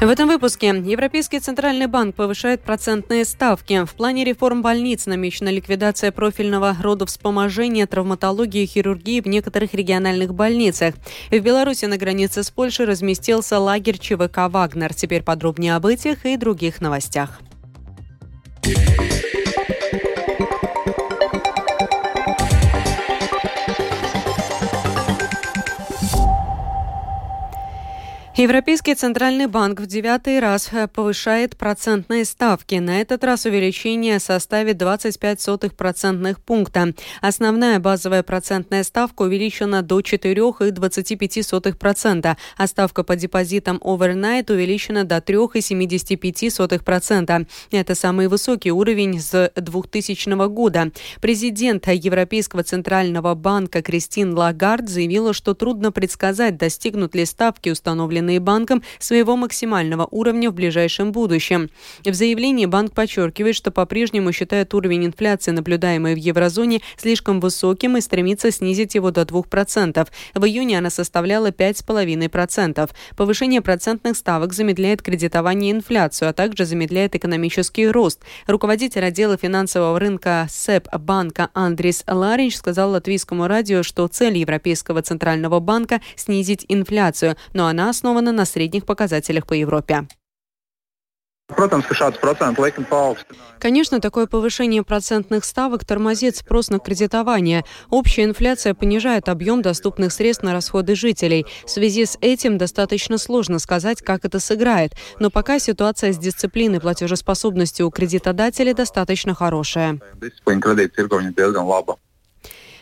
[0.00, 3.84] В этом выпуске Европейский центральный банк повышает процентные ставки.
[3.84, 10.94] В плане реформ больниц намечена ликвидация профильного родовспоможения, травматологии и хирургии в некоторых региональных больницах.
[11.32, 14.94] В Беларуси на границе с Польшей разместился лагерь ЧВК «Вагнер».
[14.94, 17.40] Теперь подробнее об этих и других новостях.
[28.40, 32.76] Европейский центральный банк в девятый раз э, повышает процентные ставки.
[32.76, 36.94] На этот раз увеличение составит 25 сотых процентных пункта.
[37.20, 45.02] Основная базовая процентная ставка увеличена до 4,25 сотых процента, а ставка по депозитам overnight увеличена
[45.02, 47.44] до 3,75 сотых процента.
[47.72, 50.92] Это самый высокий уровень с 2000 года.
[51.20, 58.40] Президент Европейского центрального банка Кристин Лагард заявила, что трудно предсказать, достигнут ли ставки установленные данные
[58.40, 61.70] банком своего максимального уровня в ближайшем будущем.
[62.04, 68.00] В заявлении банк подчеркивает, что по-прежнему считает уровень инфляции, наблюдаемой в еврозоне, слишком высоким и
[68.00, 70.08] стремится снизить его до 2%.
[70.34, 72.90] В июне она составляла 5,5%.
[73.16, 78.20] Повышение процентных ставок замедляет кредитование и инфляцию, а также замедляет экономический рост.
[78.46, 85.60] Руководитель отдела финансового рынка СЭП банка Андрис Ларинч сказал латвийскому радио, что цель Европейского центрального
[85.60, 90.06] банка– снизить инфляцию, но она основана основана на средних показателях по Европе.
[93.58, 97.64] Конечно, такое повышение процентных ставок тормозит спрос на кредитование.
[97.90, 101.46] Общая инфляция понижает объем доступных средств на расходы жителей.
[101.64, 104.92] В связи с этим достаточно сложно сказать, как это сыграет.
[105.20, 110.00] Но пока ситуация с дисциплиной платежеспособности у кредитодателей достаточно хорошая.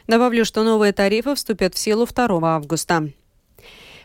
[0.08, 3.10] Добавлю, что новые тарифы вступят в силу 2 августа.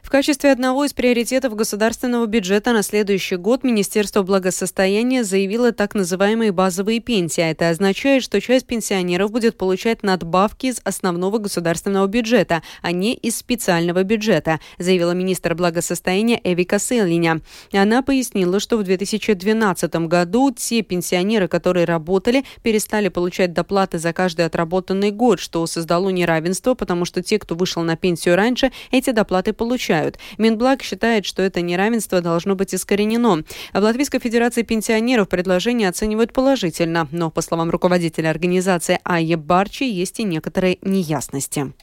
[0.01, 6.51] В качестве одного из приоритетов государственного бюджета на следующий год Министерство благосостояния заявило так называемые
[6.51, 7.41] базовые пенсии.
[7.44, 13.38] Это означает, что часть пенсионеров будет получать надбавки из основного государственного бюджета, а не из
[13.38, 17.40] специального бюджета, заявила министр благосостояния Эвика Селиня.
[17.72, 24.45] Она пояснила, что в 2012 году те пенсионеры, которые работали, перестали получать доплаты за каждый
[24.45, 29.53] отработанный год, что создало неравенство, потому что те, кто вышел на пенсию раньше, эти доплаты
[29.53, 30.18] получали получают.
[30.38, 33.44] Минблаг считает, что это неравенство должно быть искоренено.
[33.74, 39.84] А в Латвийской Федерации пенсионеров предложение оценивают положительно, но, по словам руководителя организации Айе Барчи,
[39.84, 41.74] есть и некоторые неясности.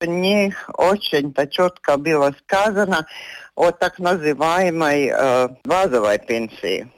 [0.00, 3.06] Не очень-то четко было сказано
[3.56, 6.90] о так называемой э, базовой пенсии.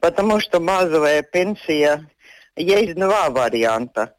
[0.00, 2.08] Потому что базовая пенсия
[2.56, 4.14] есть два варианта.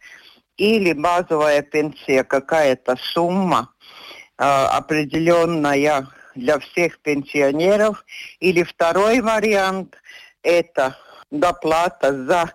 [0.57, 3.69] Или базовая пенсия какая-то сумма,
[4.37, 8.05] определенная для всех пенсионеров.
[8.39, 9.95] Или второй вариант–
[10.43, 10.95] это
[11.31, 12.51] доплата за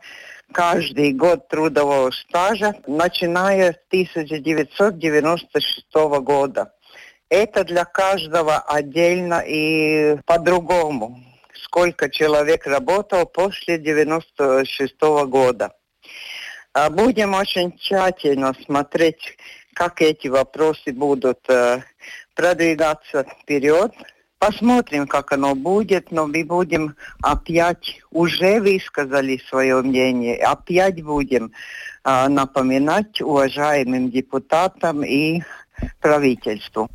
[0.52, 6.72] каждый год трудового стажа, начиная с 1996 года.
[7.28, 11.22] Это для каждого отдельно и по-другому.
[11.54, 15.72] Сколько человек работал после 1996 года.
[16.74, 19.36] А будем очень тщательно смотреть
[19.74, 21.82] как эти вопросы будут э,
[22.34, 23.92] продвигаться вперед.
[24.38, 31.52] Посмотрим, как оно будет, но мы будем опять, уже высказали свое мнение, опять будем
[32.04, 35.42] э, напоминать уважаемым депутатам и
[36.00, 36.90] правительству.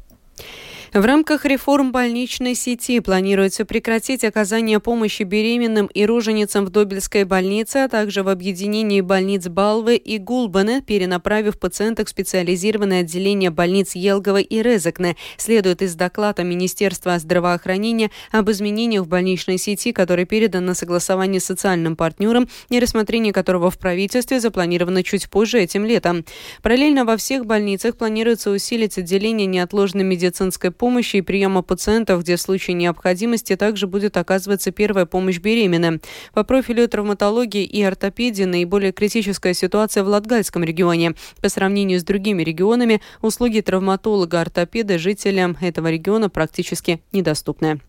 [0.93, 7.77] В рамках реформ больничной сети планируется прекратить оказание помощи беременным и роженицам в Добельской больнице,
[7.77, 14.37] а также в объединении больниц Балвы и Гулбана, перенаправив пациенток в специализированное отделение больниц Елгова
[14.37, 20.73] и Резекне, следует из доклада Министерства здравоохранения об изменениях в больничной сети, который передан на
[20.73, 26.23] согласование социальным партнером и рассмотрение которого в правительстве запланировано чуть позже этим летом.
[26.61, 32.41] Параллельно во всех больницах планируется усилить отделение неотложной медицинской помощи и приема пациентов, где в
[32.41, 36.01] случае необходимости также будет оказываться первая помощь беременным.
[36.33, 41.13] По профилю травматологии и ортопедии наиболее критическая ситуация в Латгальском регионе.
[41.41, 47.81] По сравнению с другими регионами, услуги травматолога-ортопеда жителям этого региона практически недоступны.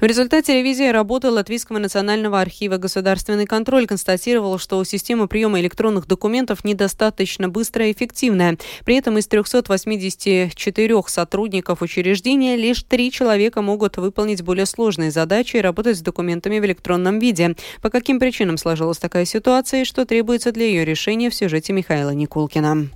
[0.00, 6.64] В результате ревизии работы Латвийского национального архива «Государственный контроль» констатировал, что система приема электронных документов
[6.64, 8.58] недостаточно быстрая и эффективная.
[8.84, 15.60] При этом из 384 сотрудников учреждения лишь три человека могут выполнить более сложные задачи и
[15.60, 17.56] работать с документами в электронном виде.
[17.82, 22.10] По каким причинам сложилась такая ситуация и что требуется для ее решения в сюжете Михаила
[22.10, 22.88] Никулкина.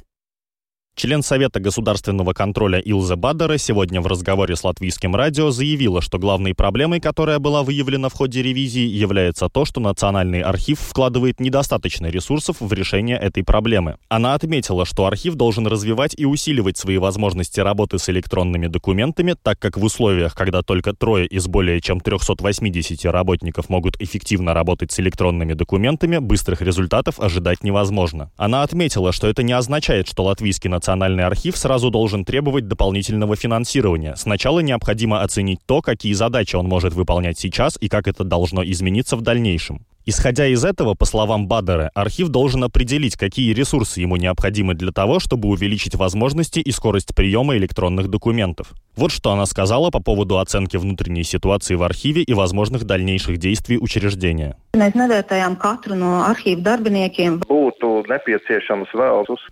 [0.95, 6.55] Член Совета государственного контроля Илза Баддера сегодня в разговоре с латвийским радио заявила, что главной
[6.55, 12.59] проблемой, которая была выявлена в ходе ревизии, является то, что Национальный архив вкладывает недостаточно ресурсов
[12.61, 13.97] в решение этой проблемы.
[14.11, 19.59] Она отметила, что архив должен развивать и усиливать свои возможности работы с электронными документами, так
[19.59, 25.01] как в условиях, когда только трое из более чем 380 работников могут эффективно работать с
[25.01, 28.31] электронными документами, быстрых результатов ожидать невозможно.
[28.37, 34.17] Она отметила, что это не означает, что латвийский Национальный архив сразу должен требовать дополнительного финансирования.
[34.17, 39.15] Сначала необходимо оценить то, какие задачи он может выполнять сейчас и как это должно измениться
[39.15, 39.87] в дальнейшем.
[40.05, 45.21] Исходя из этого, по словам Бадера, архив должен определить, какие ресурсы ему необходимы для того,
[45.21, 48.73] чтобы увеличить возможности и скорость приема электронных документов.
[48.95, 53.79] Вот что она сказала по поводу оценки внутренней ситуации в архиве и возможных дальнейших действий
[53.79, 54.57] учреждения.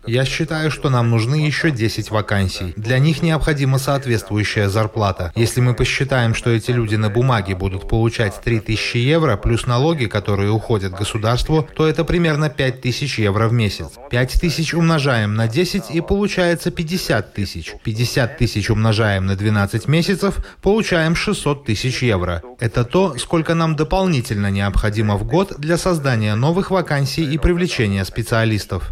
[0.06, 2.74] Я считаю, что нам нужны еще 10 вакансий.
[2.76, 5.32] Для них необходима соответствующая зарплата.
[5.34, 10.39] Если мы посчитаем, что эти люди на бумаге будут получать 3000 евро плюс налоги, которые
[10.48, 13.90] уходят государству, то это примерно 5000 евро в месяц.
[14.10, 17.74] 5000 умножаем на 10 и получается 50 тысяч.
[17.84, 22.42] 50 тысяч умножаем на 12 месяцев, получаем 600 тысяч евро.
[22.58, 28.90] Это то, сколько нам дополнительно необходимо в год для создания новых вакансий и привлечения специалистов.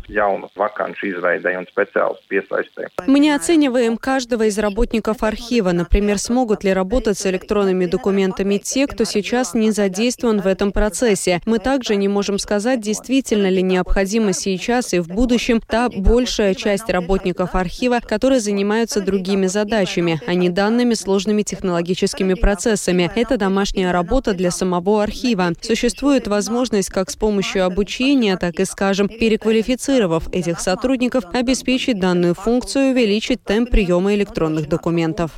[3.07, 5.73] Мы не оцениваем каждого из работников архива.
[5.73, 11.38] Например, смогут ли работать с электронными документами те, кто сейчас не задействован в этом процессе.
[11.45, 16.89] Мы также не можем сказать, действительно ли необходима сейчас и в будущем та большая часть
[16.89, 23.11] работников архива, которые занимаются другими задачами а не данными сложными технологическими процессами.
[23.15, 25.53] Это домашняя работа для самого архива.
[25.61, 32.91] Существует возможность как с помощью обучения, так и, скажем, переквалифицировав этих сотрудников, обеспечить данную функцию,
[32.91, 35.31] увеличить темп приема электронных документов.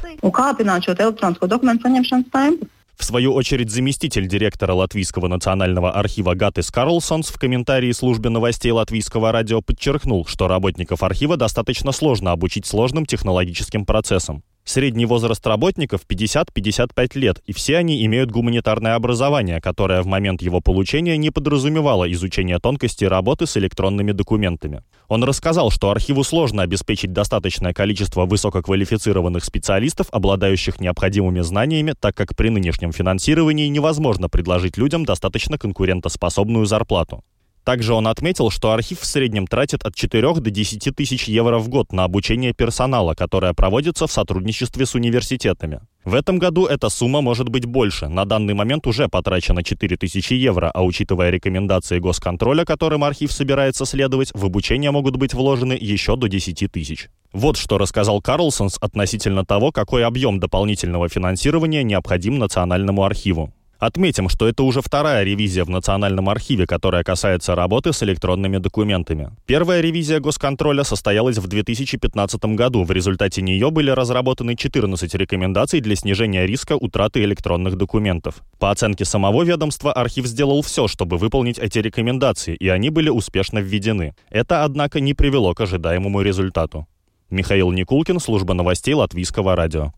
[3.00, 9.32] В свою очередь, заместитель директора Латвийского национального архива Гатис Карлсонс в комментарии службе новостей Латвийского
[9.32, 14.44] радио подчеркнул, что работников архива достаточно сложно обучить сложным технологическим процессам.
[14.64, 20.60] Средний возраст работников 50-55 лет, и все они имеют гуманитарное образование, которое в момент его
[20.60, 24.84] получения не подразумевало изучение тонкостей работы с электронными документами.
[25.08, 32.36] Он рассказал, что архиву сложно обеспечить достаточное количество высококвалифицированных специалистов, обладающих необходимыми знаниями, так как
[32.36, 37.24] при нынешнем финансировании невозможно предложить людям достаточно конкурентоспособную зарплату.
[37.70, 41.68] Также он отметил, что архив в среднем тратит от 4 до 10 тысяч евро в
[41.68, 45.80] год на обучение персонала, которое проводится в сотрудничестве с университетами.
[46.04, 48.08] В этом году эта сумма может быть больше.
[48.08, 53.84] На данный момент уже потрачено 4 тысячи евро, а учитывая рекомендации госконтроля, которым архив собирается
[53.84, 57.08] следовать, в обучение могут быть вложены еще до 10 тысяч.
[57.32, 63.54] Вот что рассказал Карлсонс относительно того, какой объем дополнительного финансирования необходим Национальному архиву.
[63.80, 69.30] Отметим, что это уже вторая ревизия в Национальном архиве, которая касается работы с электронными документами.
[69.46, 72.84] Первая ревизия госконтроля состоялась в 2015 году.
[72.84, 78.42] В результате нее были разработаны 14 рекомендаций для снижения риска утраты электронных документов.
[78.58, 83.60] По оценке самого ведомства, архив сделал все, чтобы выполнить эти рекомендации, и они были успешно
[83.60, 84.14] введены.
[84.28, 86.86] Это, однако, не привело к ожидаемому результату.
[87.30, 89.94] Михаил Никулкин, служба новостей Латвийского радио.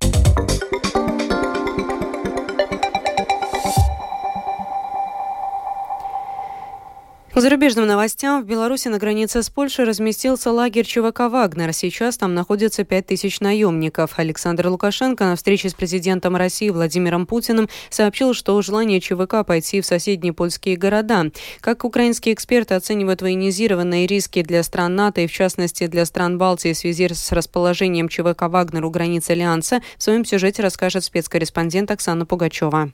[7.33, 11.73] По зарубежным новостям, в Беларуси на границе с Польшей разместился лагерь ЧВК «Вагнер».
[11.73, 14.19] Сейчас там находится 5000 наемников.
[14.19, 19.87] Александр Лукашенко на встрече с президентом России Владимиром Путиным сообщил, что желание ЧВК пойти в
[19.87, 21.31] соседние польские города.
[21.63, 26.75] Как украинские эксперты оценивают военизированные риски для стран НАТО и, в частности, для стран Балтии
[26.75, 32.27] в связи с расположением ЧВК «Вагнер» у границ Альянса, в своем сюжете расскажет спецкорреспондент Оксана
[32.27, 32.93] Пугачева.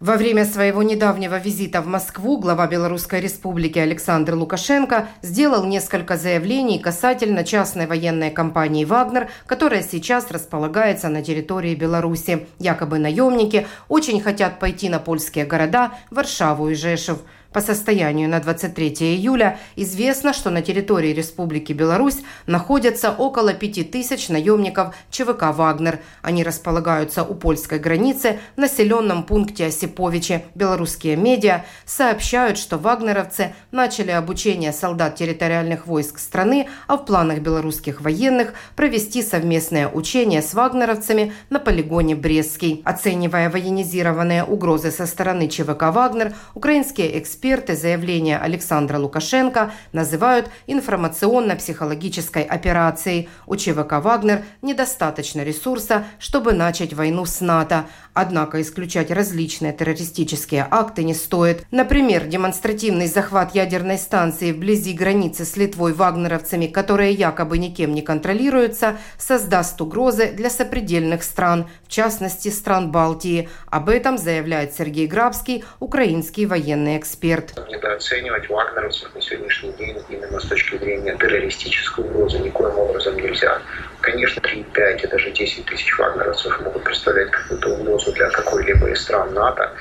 [0.00, 6.78] Во время своего недавнего визита в Москву глава Белорусской республики Александр Лукашенко сделал несколько заявлений
[6.78, 12.46] касательно частной военной компании «Вагнер», которая сейчас располагается на территории Беларуси.
[12.60, 17.18] Якобы наемники очень хотят пойти на польские города Варшаву и Жешев–
[17.58, 24.94] по состоянию на 23 июля известно, что на территории Республики Беларусь находятся около 5000 наемников
[25.10, 25.98] ЧВК «Вагнер».
[26.22, 30.44] Они располагаются у польской границы в населенном пункте Осиповичи.
[30.54, 38.00] Белорусские медиа сообщают, что вагнеровцы начали обучение солдат территориальных войск страны, а в планах белорусских
[38.00, 42.82] военных провести совместное учение с вагнеровцами на полигоне Брестский.
[42.84, 52.42] Оценивая военизированные угрозы со стороны ЧВК «Вагнер», украинские эксперты эксперты заявление Александра Лукашенко называют информационно-психологической
[52.42, 53.30] операцией.
[53.46, 57.86] У ЧВК «Вагнер» недостаточно ресурса, чтобы начать войну с НАТО.
[58.20, 61.64] Однако исключать различные террористические акты не стоит.
[61.70, 68.96] Например, демонстративный захват ядерной станции вблизи границы с Литвой вагнеровцами, которые якобы никем не контролируются,
[69.18, 73.48] создаст угрозы для сопредельных стран, в частности стран Балтии.
[73.68, 77.54] Об этом заявляет Сергей Грабский, украинский военный эксперт.
[77.70, 83.62] Недооценивать вагнеровцев на сегодняшний день именно с точки зрения террористической угрозы никоим образом нельзя.
[84.00, 89.02] Конечно, 3, 5 и даже 10 тысяч вагнеровцев могут представлять какую-то угрозу для какой-либо из
[89.02, 89.72] стран НАТО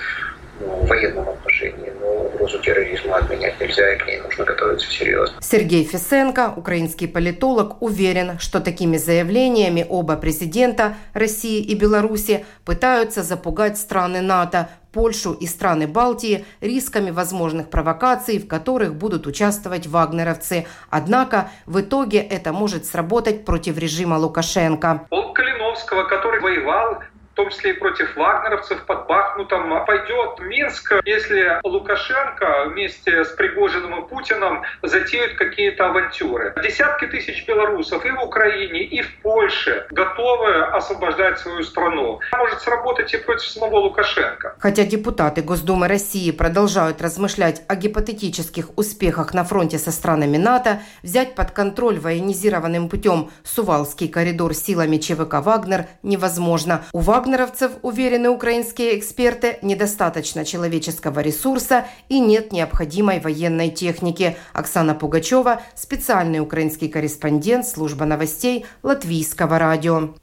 [0.59, 2.06] ну, в военном отношении, но
[2.37, 5.41] угрозу терроризма отменять нельзя, и к ней нужно готовиться серьезно.
[5.41, 13.77] Сергей Фисенко, украинский политолог, уверен, что такими заявлениями оба президента России и Беларуси пытаются запугать
[13.77, 20.65] страны НАТО, Польшу и страны Балтии рисками возможных провокаций, в которых будут участвовать вагнеровцы.
[20.89, 25.05] Однако в итоге это может сработать против режима Лукашенко.
[25.09, 26.99] Полк Калиновского, который воевал
[27.37, 34.07] том числе и против вагнеровцев под Бахмутом, пойдет Минск, если Лукашенко вместе с Пригожиным и
[34.09, 36.53] Путиным затеют какие-то авантюры.
[36.61, 42.19] Десятки тысяч белорусов и в Украине, и в Польше готовы освобождать свою страну.
[42.35, 44.55] Может сработать и против самого Лукашенко.
[44.59, 51.35] Хотя депутаты Госдумы России продолжают размышлять о гипотетических успехах на фронте со странами НАТО, взять
[51.35, 56.81] под контроль военизированным путем Сувалский коридор силами ЧВК «Вагнер» невозможно.
[56.93, 64.37] У Вагнера вагнеровцев, уверены украинские эксперты, недостаточно человеческого ресурса и нет необходимой военной техники.
[64.53, 70.13] Оксана Пугачева, специальный украинский корреспондент служба новостей Латвийского радио.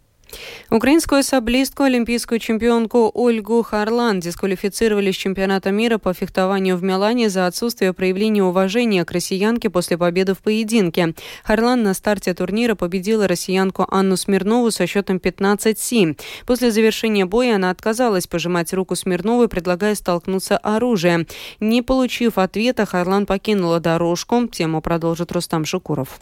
[0.71, 7.47] Украинскую саблистку, олимпийскую чемпионку Ольгу Харлан дисквалифицировали с чемпионата мира по фехтованию в Милане за
[7.47, 11.15] отсутствие проявления уважения к россиянке после победы в поединке.
[11.45, 16.19] Харлан на старте турнира победила россиянку Анну Смирнову со счетом 15-7.
[16.47, 21.27] После завершения боя она отказалась пожимать руку Смирновой, предлагая столкнуться оружием.
[21.61, 24.47] Не получив ответа, Харлан покинула дорожку.
[24.49, 26.21] Тему продолжит Рустам Шукуров.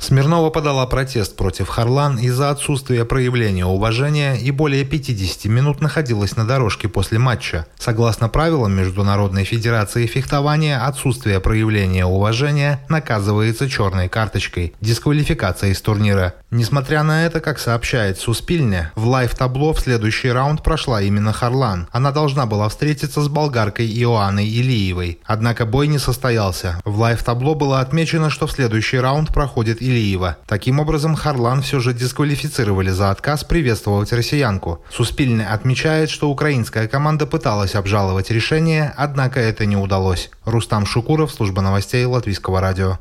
[0.00, 6.46] Смирнова подала протест против Харлан из-за отсутствия проявления уважения и более 50 минут находилась на
[6.46, 7.66] дорожке после матча.
[7.78, 16.34] Согласно правилам Международной Федерации фехтования, отсутствие проявления уважения наказывается черной карточкой, дисквалификацией из турнира.
[16.50, 21.88] Несмотря на это, как сообщает Суспильня, в лайв-табло в следующий раунд прошла именно Харлан.
[21.92, 25.20] Она должна была встретиться с болгаркой Иоанной Илиевой.
[25.24, 26.80] Однако бой не состоялся.
[26.84, 30.36] В лайв-табло было отмечено, что в следующий раунд проходит Илиева.
[30.46, 34.84] Таким образом, Харлан все же дисквалифицировали за отказ приветствовать россиянку.
[34.90, 40.30] Суспильный отмечает, что украинская команда пыталась обжаловать решение, однако это не удалось.
[40.44, 42.98] Рустам Шукуров, служба новостей Латвийского радио.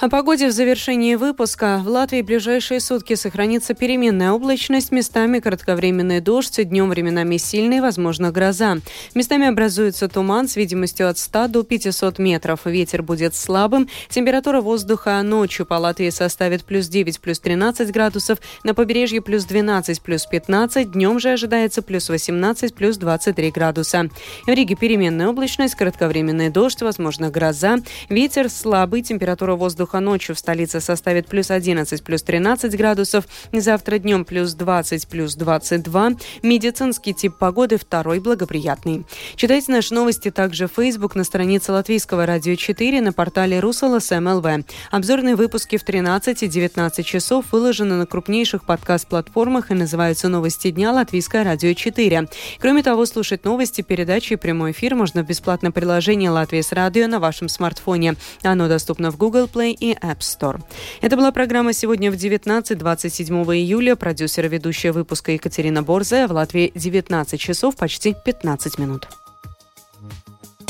[0.00, 1.82] О погоде в завершении выпуска.
[1.84, 8.76] В Латвии ближайшие сутки сохранится переменная облачность, местами кратковременный дождь, днем временами сильный, возможно, гроза.
[9.16, 12.60] Местами образуется туман с видимостью от 100 до 500 метров.
[12.64, 13.88] Ветер будет слабым.
[14.08, 20.00] Температура воздуха ночью по Латвии составит плюс 9, плюс 13 градусов, на побережье плюс 12,
[20.00, 24.08] плюс 15, днем же ожидается плюс 18, плюс 23 градуса.
[24.46, 27.78] В Риге переменная облачность, кратковременный дождь, возможно, гроза.
[28.08, 33.24] Ветер слабый, температура воздуха воздуха ночью в столице составит плюс 11, плюс 13 градусов.
[33.52, 36.12] Завтра днем плюс 20, плюс 22.
[36.42, 39.04] Медицинский тип погоды второй благоприятный.
[39.36, 44.46] Читайте наши новости также в Facebook на странице Латвийского радио 4 на портале Русала СМЛВ.
[44.90, 50.92] Обзорные выпуски в 13 и 19 часов выложены на крупнейших подкаст-платформах и называются «Новости дня»
[50.92, 52.28] Латвийское радио 4.
[52.60, 57.06] Кроме того, слушать новости, передачи и прямой эфир можно в бесплатном приложении «Латвия с радио»
[57.06, 58.16] на вашем смартфоне.
[58.42, 60.60] Оно доступно в Google Play и App Store.
[61.00, 63.96] Это была программа сегодня в 19-27 июля.
[63.96, 66.28] Продюсер и ведущая выпуска Екатерина Борзая.
[66.28, 69.08] В Латвии 19 часов почти 15 минут.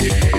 [0.00, 0.37] Yeah.